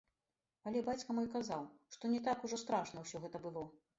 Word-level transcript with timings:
Але 0.69 0.79
бацька 0.87 1.15
мой 1.17 1.27
казаў, 1.33 1.67
што 1.95 2.11
не 2.15 2.23
так 2.27 2.47
ужо 2.49 2.61
страшна 2.65 3.05
ўсё 3.07 3.17
гэта 3.27 3.45
было. 3.45 3.63